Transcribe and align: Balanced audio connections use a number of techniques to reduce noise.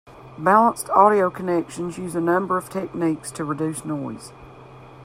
Balanced 0.39 0.89
audio 0.89 1.29
connections 1.29 1.99
use 1.99 2.15
a 2.15 2.21
number 2.21 2.57
of 2.57 2.71
techniques 2.71 3.29
to 3.33 3.43
reduce 3.45 3.85
noise. 3.85 4.33